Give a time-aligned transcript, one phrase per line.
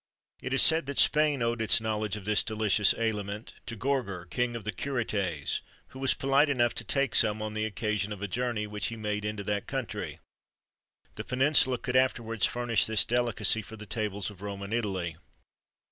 [0.39, 3.75] [XXIII 49] It is said that Spain owed its knowledge of this delicious aliment to
[3.77, 8.11] Gorgor, King of the Curetes, who was polite enough to take some on the occasion
[8.11, 10.19] of a journey which he made into that country.[XXIII
[11.03, 15.17] 50] The Peninsula could afterwards furnish this delicacy for the tables of Rome and Italy.